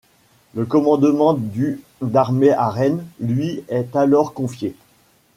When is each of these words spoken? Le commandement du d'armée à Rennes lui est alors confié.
Le 0.55 0.65
commandement 0.65 1.35
du 1.35 1.79
d'armée 2.01 2.49
à 2.49 2.69
Rennes 2.71 3.05
lui 3.19 3.63
est 3.69 3.95
alors 3.95 4.33
confié. 4.33 4.75